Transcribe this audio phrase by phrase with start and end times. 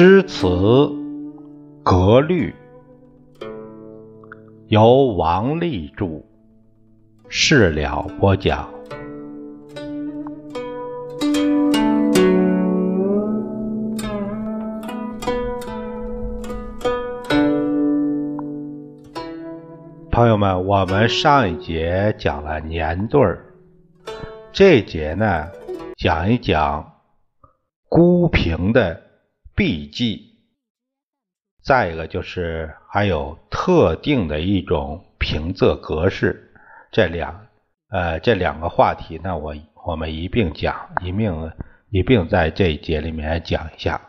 [0.00, 0.46] 诗词
[1.82, 2.54] 格律，
[4.68, 6.22] 由王立著，
[7.28, 8.70] 事了播讲。
[20.12, 23.44] 朋友们，我们上一节讲了年对儿，
[24.52, 25.48] 这节呢
[25.96, 26.88] 讲一讲
[27.88, 29.07] 孤平的
[29.58, 30.36] 笔记，
[31.64, 36.54] 再一个就是还有特定的一种平仄格式，
[36.92, 37.48] 这两
[37.90, 41.50] 呃这两个话题呢，我我们一并讲，一并
[41.90, 44.00] 一并在这一节里面讲一下。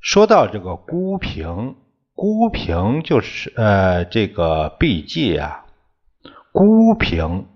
[0.00, 1.76] 说到这个孤平。
[2.12, 5.64] 孤平就是呃这个笔记啊，
[6.52, 7.48] 孤平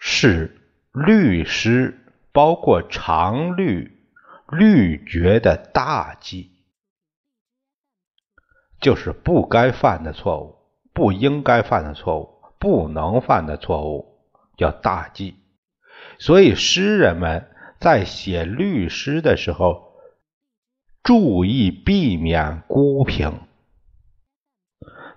[0.00, 0.60] 是
[0.92, 1.96] 律诗，
[2.32, 3.99] 包括常律、
[4.50, 6.50] 律绝的大忌，
[8.80, 10.56] 就是不该犯的错误，
[10.92, 14.18] 不应该犯的错误，不能犯的错误，
[14.56, 15.36] 叫大忌。
[16.18, 19.92] 所以诗人们在写律诗的时候，
[21.02, 23.40] 注意避免孤平。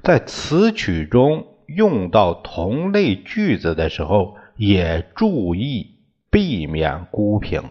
[0.04, 7.70] 在词曲中用到同类句子的时候，也注意避免孤平。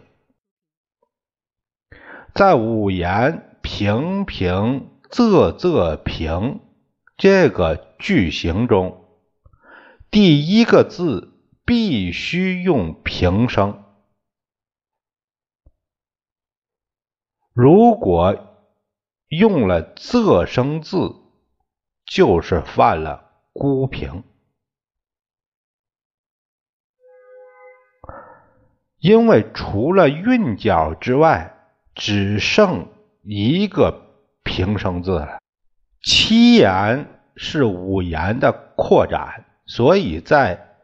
[2.35, 6.61] 在五言平平仄仄平
[7.19, 9.05] 这个句型中，
[10.11, 11.35] 第一个字
[11.67, 13.85] 必须用平声。
[17.53, 18.67] 如果
[19.29, 21.15] 用了仄声字，
[22.07, 24.25] 就是犯了孤平，
[28.99, 31.62] 因为除了韵脚之外，
[31.95, 32.89] 只剩
[33.23, 34.03] 一个
[34.43, 35.39] 平声字了。
[36.03, 40.77] 七言是五言的扩展，所以在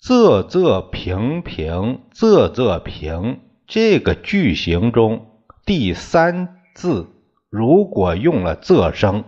[0.00, 7.08] 仄仄平平仄仄平这个句型中，第三字
[7.48, 9.24] 如果用了仄声。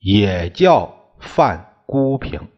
[0.00, 2.48] 也叫犯孤平。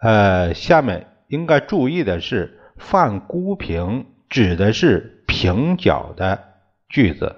[0.00, 6.44] 呃，下面应该注意的是，犯孤平指的是平角的
[6.88, 7.36] 句子，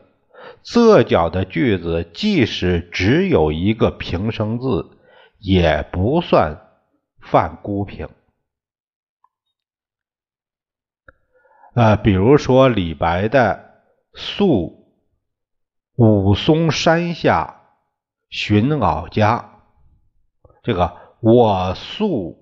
[0.64, 4.98] 仄角的句子，即使只有一个平声字，
[5.38, 6.58] 也不算
[7.20, 8.08] 犯孤平。
[11.75, 13.82] 啊，比如说李白的
[14.19, 14.78] 《宿》。
[15.94, 17.60] 武松山下
[18.31, 19.60] 寻老家，
[20.62, 22.41] 这个我宿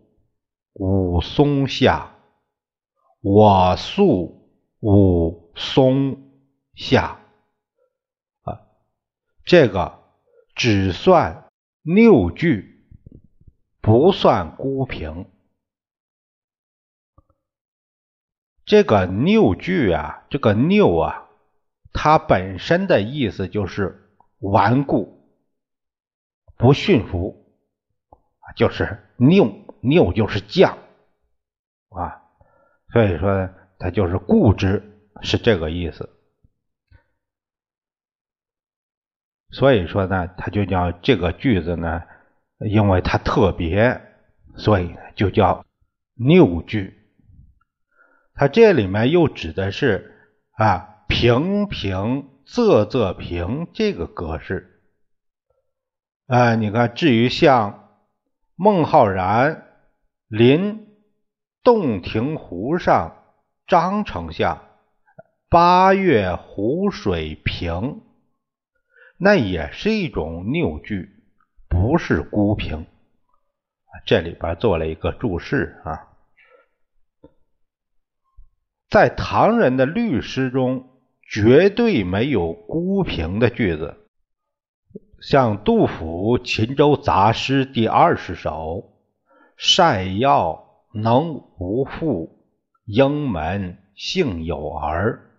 [0.81, 2.17] 武松下，
[3.21, 4.49] 我宿
[4.81, 6.33] 武松
[6.75, 7.21] 下
[8.41, 8.63] 啊，
[9.45, 10.03] 这个
[10.55, 11.51] 只算
[11.83, 12.83] 六句，
[13.83, 15.31] 不算孤平。
[18.65, 21.27] 这个六句啊，这个六啊。
[21.93, 25.29] 它本身的意思就是顽固、
[26.57, 27.53] 不驯服，
[28.57, 30.77] 就是拗拗就是犟
[31.89, 32.23] 啊，
[32.93, 34.83] 所以说它就是固执，
[35.23, 36.11] 是这个意思。
[39.51, 42.03] 所以说呢，它就叫这个句子呢，
[42.59, 44.01] 因为它特别，
[44.57, 45.65] 所以就叫
[46.15, 46.97] 拗句。
[48.35, 50.17] 它这里面又指的是
[50.53, 50.97] 啊。
[51.11, 54.81] 平平仄仄平这个格式，
[56.29, 57.99] 哎，你看，至于像
[58.55, 59.70] 孟浩然
[60.31, 60.87] 临
[61.65, 63.17] 洞庭湖上，
[63.67, 64.65] 张丞相
[65.49, 68.01] 八月湖水平，
[69.19, 71.11] 那也是一种拗句，
[71.69, 72.87] 不是孤平。
[74.07, 76.09] 这里边做了一个注释啊，
[78.89, 80.87] 在唐人的律诗中。
[81.33, 84.09] 绝对没有孤平的句子，
[85.21, 88.90] 像杜甫《秦州杂诗》第二十首
[89.63, 92.47] ：“善药能无父，
[92.87, 95.31] 应门幸有儿。”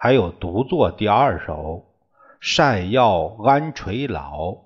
[0.00, 1.94] 还有独坐第二首
[2.40, 4.56] ：“善药安垂老，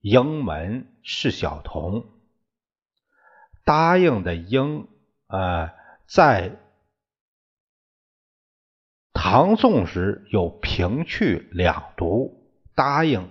[0.00, 2.06] 应门是小童。”
[3.64, 4.88] 答应的应
[5.28, 5.72] 啊，
[6.08, 6.56] 在。
[9.12, 13.30] 唐宋时有平去两读，答应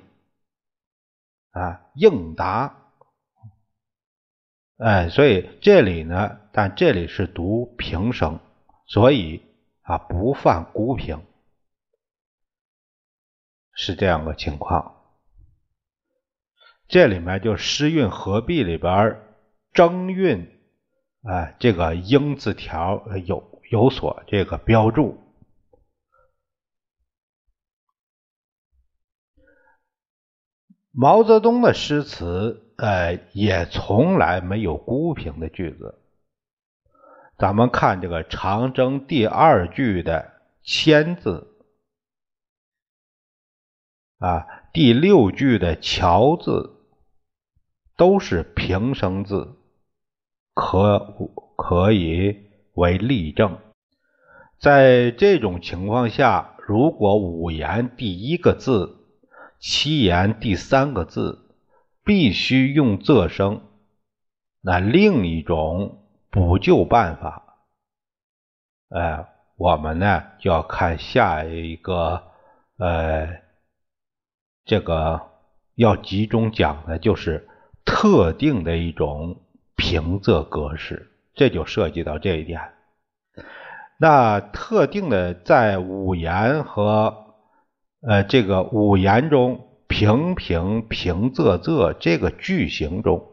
[1.51, 2.84] 啊应答
[4.77, 8.41] 哎，所以这里呢，但这里是读平声，
[8.87, 9.41] 所以
[9.83, 11.25] 啊不犯孤平，
[13.73, 15.01] 是这样个情况。
[16.89, 19.21] 这里面就诗韵合璧里边
[19.71, 20.59] 征韵，
[21.23, 25.17] 哎，这个英字条有有所这个标注。
[30.91, 32.63] 毛泽东的诗词。
[32.77, 35.99] 呃，也从来没有孤平的句子。
[37.37, 40.33] 咱们看这个长征第二句的
[40.63, 41.47] “千”字，
[44.19, 46.75] 啊，第六句的“桥”字，
[47.95, 49.55] 都是平声字，
[50.53, 50.99] 可
[51.55, 53.57] 可以为例证。
[54.59, 58.97] 在这种情况下，如果五言第一个字，
[59.59, 61.44] 七言第三个字。
[62.05, 63.61] 必须用仄声，
[64.61, 67.57] 那另一种补救办法，
[68.89, 69.25] 呃，
[69.57, 72.21] 我们呢就要看下一个，
[72.77, 73.41] 呃，
[74.65, 75.19] 这个
[75.73, 77.49] 要集中讲的就是
[77.83, 79.41] 特定的一种
[79.75, 82.61] 平仄格式，这就涉及到这一点。
[83.97, 87.33] 那特定的在五言和
[88.01, 89.71] 呃这个五言中。
[89.87, 93.27] 平平平仄仄这个句型中，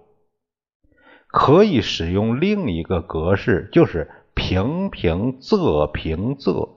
[1.26, 6.70] 可以使用另一个格式，就是平平仄平仄。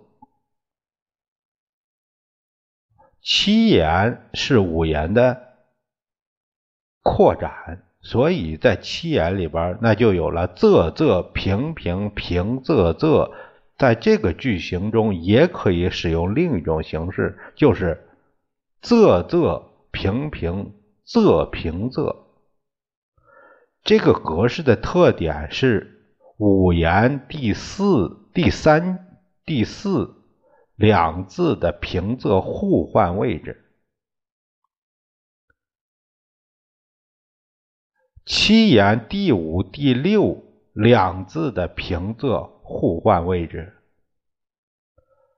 [3.22, 5.42] 七言是五言的
[7.04, 13.32] 扩展，所以在七言里边，那就有了仄仄平平平仄仄。
[13.78, 18.05] 在这个句型中，也可以使用另一种形式，就是。
[18.86, 20.76] 仄仄平平
[21.08, 22.18] 仄平仄，
[23.84, 30.14] 这个格式的特点是五言第四、第三、第四
[30.76, 33.66] 两字的平仄互换位置，
[38.24, 40.44] 七言第五、第六
[40.74, 43.74] 两字的平仄互换位置。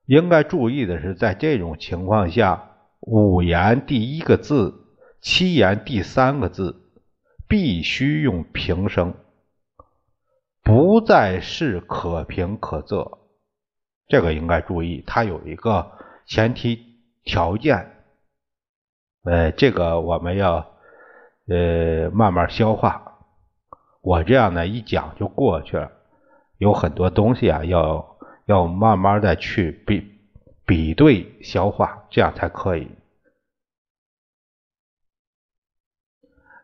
[0.05, 2.66] 应该注意的是，在这种情况下。
[2.99, 4.73] 五言第一个字，
[5.21, 6.75] 七言第三个字，
[7.47, 9.13] 必须用平声，
[10.63, 13.19] 不再是可平可仄。
[14.07, 15.91] 这个应该注意，它有一个
[16.25, 16.79] 前提
[17.23, 17.93] 条件。
[19.23, 20.75] 呃，这个我们要
[21.47, 23.03] 呃慢慢消化。
[24.01, 25.91] 我这样呢一讲就过去了，
[26.57, 30.16] 有很多东西啊，要要慢慢的去比
[30.67, 32.91] 比对消化，这样才可以。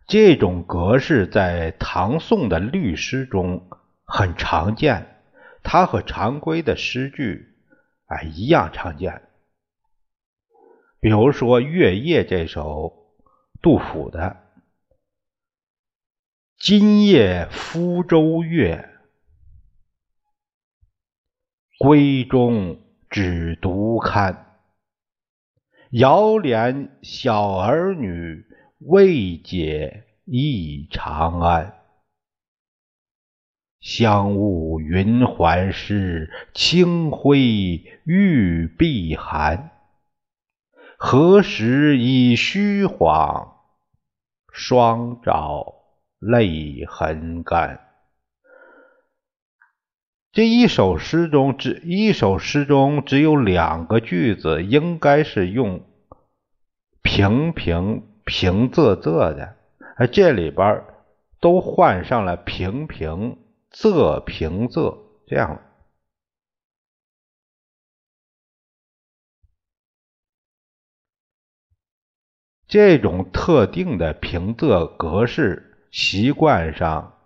[0.06, 3.70] 这种格式在唐宋的律诗中
[4.04, 5.24] 很常见，
[5.64, 7.56] 它和常规的诗句
[8.08, 9.24] 啊一样常见。
[11.00, 13.08] 比如说《月夜》这首
[13.62, 14.52] 杜甫的
[16.60, 18.90] “今夜福州月，
[21.80, 22.83] 闺中
[23.14, 24.58] 只独看，
[25.92, 28.46] 遥怜小儿女。”
[28.86, 31.74] 未解忆长安，
[33.80, 39.72] 香雾云鬟湿，清辉玉臂寒。
[40.98, 43.54] 何时已虚晃，
[44.52, 45.76] 双照
[46.20, 47.83] 泪痕干。
[50.34, 55.86] 这一首诗中只一首诗中只有两个句子，应该是用
[57.02, 58.10] 平平。
[58.26, 59.58] 平仄仄的，
[59.98, 60.86] 而，这里边
[61.42, 63.38] 都换上了平平
[63.70, 64.98] 仄平仄，
[65.28, 65.62] 这样。
[72.66, 77.23] 这种特定的平仄格式，习惯上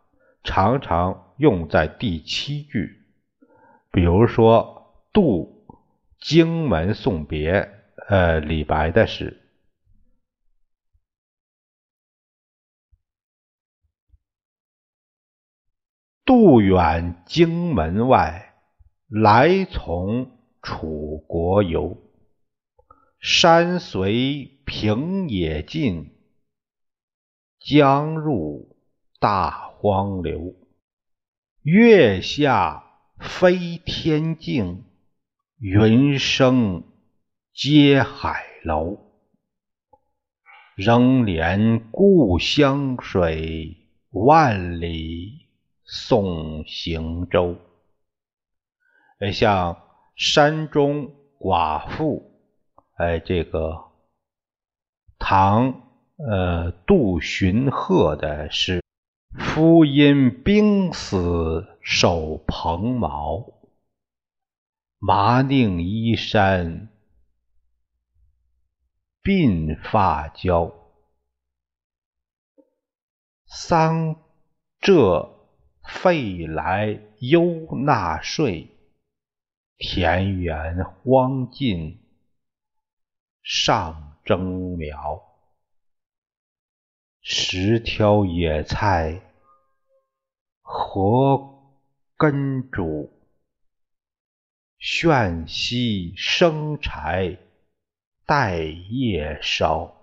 [0.48, 3.06] 常常用在第七句，
[3.92, 5.68] 比如说《渡
[6.22, 7.52] 荆门送别》，
[8.08, 9.44] 呃，李白的诗。
[16.24, 18.56] 渡远荆门外，
[19.10, 21.98] 来从楚国游。
[23.20, 26.16] 山随平野尽，
[27.60, 28.77] 江入
[29.20, 30.56] 大荒流。
[31.62, 32.84] 月下
[33.20, 34.84] 飞天镜，
[35.60, 36.84] 云生
[37.54, 38.98] 接海楼。
[40.76, 43.84] 仍怜故乡水。
[44.10, 45.48] 万里
[45.84, 47.58] 送行舟。
[49.20, 49.78] 哎，像
[50.16, 52.32] 山中寡妇，
[52.96, 53.78] 哎，这个
[55.20, 55.82] 唐
[56.18, 58.82] 呃杜荀鹤的诗
[59.36, 63.54] ：“夫因病死守蓬茅，
[65.00, 66.90] 麻宁衣衫
[69.24, 70.74] 鬓发焦。”
[73.46, 74.16] 桑
[74.82, 75.30] 柘
[75.84, 78.70] 费来忧纳税，
[79.78, 82.00] 田园荒尽
[83.42, 85.27] 上征苗。
[87.30, 89.22] 十挑野菜
[90.62, 91.76] 和
[92.16, 93.12] 根煮？
[94.78, 97.38] 炫兮生柴
[98.26, 99.94] 待夜烧。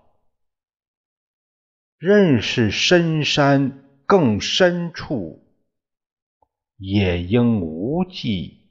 [1.97, 5.43] 认识深山更深处，
[6.77, 8.69] 也应无际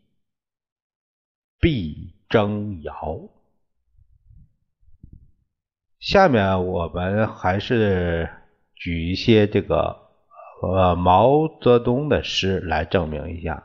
[1.58, 3.28] 必争遥。
[5.98, 8.43] 下面我们还是
[8.84, 9.96] 举一些这个
[10.60, 13.64] 呃毛泽东的诗来证明一下。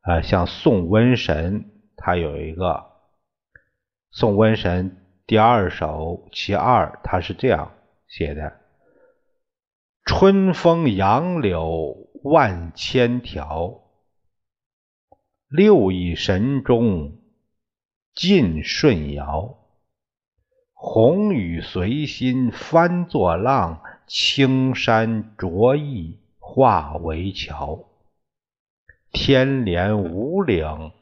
[0.00, 2.64] 啊，像宋瘟神，他有一个
[4.10, 4.90] 《宋瘟神》
[5.24, 7.76] 第二首其二，他是这样
[8.08, 8.56] 写的。
[10.04, 13.82] 春风杨柳万千条，
[15.48, 17.20] 六艺神中
[18.16, 19.59] 尽舜尧。
[20.82, 27.84] 红雨随心翻作浪，青山着意化为桥。
[29.12, 30.92] 天连五岭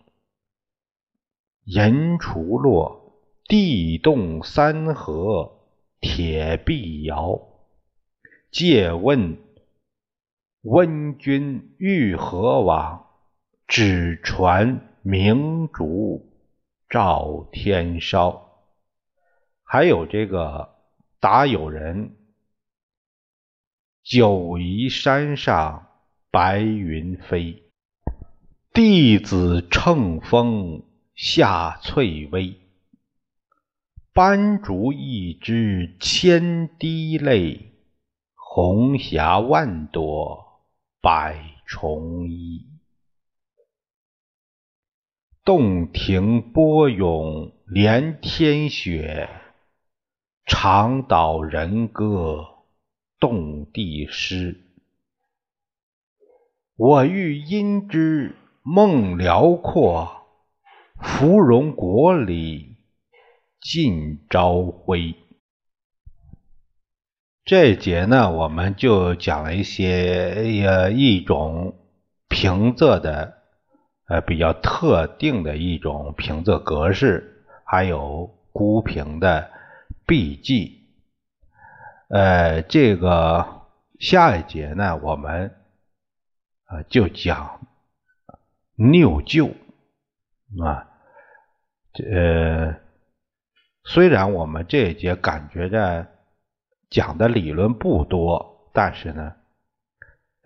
[1.62, 5.60] 银锄落，地动三河
[6.00, 7.40] 铁臂摇。
[8.50, 9.38] 借问
[10.62, 13.06] 温君欲何往？
[13.68, 16.32] 只传明烛
[16.88, 18.47] 照天烧。
[19.70, 20.76] 还有这个
[21.20, 22.16] 答友人：
[24.02, 25.88] 九夷山上
[26.30, 27.64] 白云飞，
[28.72, 30.84] 弟子乘风
[31.14, 32.58] 下翠微。
[34.14, 37.74] 斑竹一枝千滴泪。
[38.34, 40.62] 红霞万朵
[41.02, 42.66] 百重衣，
[45.44, 49.28] 洞庭波涌连天雪，
[50.48, 52.46] 长岛人歌
[53.20, 54.58] 动地诗。
[56.74, 60.22] 我欲因之梦辽阔，
[61.02, 62.76] 芙蓉国里
[63.60, 65.14] 尽朝晖。
[67.44, 71.76] 这一节呢，我们就讲了一些呃一种
[72.28, 73.34] 平仄的
[74.08, 79.50] 呃比较特定的一种平仄格式，还有孤平的
[80.08, 80.88] 闭记。
[82.08, 83.62] 呃，这个
[84.00, 85.54] 下一节呢，我们
[86.64, 87.60] 啊就讲
[88.74, 89.50] 拗旧
[90.64, 90.88] 啊。
[92.12, 92.74] 呃，
[93.84, 96.08] 虽然我们这一节感觉着。
[96.90, 99.34] 讲的理论不多，但是呢，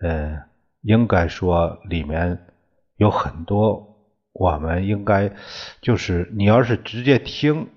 [0.01, 0.43] 呃，
[0.81, 2.37] 应该说里面
[2.97, 5.31] 有很多，我们应该
[5.79, 7.69] 就是你要是直接听，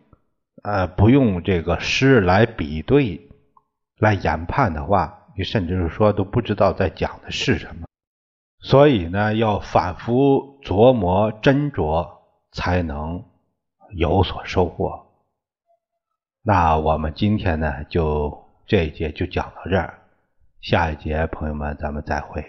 [0.67, 3.29] 呃，不用这个诗来比对、
[3.99, 7.87] 来研判的话，你甚至是说都不知道在讲的是什么。
[8.59, 12.09] 所以呢，要反复琢磨斟酌，
[12.51, 13.25] 才能
[13.93, 15.07] 有所收获。
[16.43, 18.43] 那我们今天呢，就。
[18.69, 20.01] 这一节就讲到这儿，
[20.61, 22.45] 下一节朋友们咱们再会。